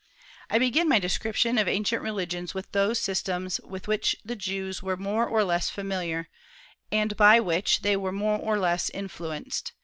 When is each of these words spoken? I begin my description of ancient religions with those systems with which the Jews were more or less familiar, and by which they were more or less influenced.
I 0.49 0.57
begin 0.57 0.89
my 0.89 0.97
description 0.97 1.59
of 1.59 1.67
ancient 1.67 2.01
religions 2.01 2.55
with 2.55 2.71
those 2.71 2.99
systems 2.99 3.59
with 3.63 3.87
which 3.87 4.15
the 4.25 4.35
Jews 4.35 4.81
were 4.81 4.97
more 4.97 5.27
or 5.27 5.43
less 5.43 5.69
familiar, 5.69 6.27
and 6.91 7.15
by 7.15 7.39
which 7.39 7.83
they 7.83 7.95
were 7.95 8.11
more 8.11 8.39
or 8.39 8.57
less 8.57 8.89
influenced. 8.89 9.73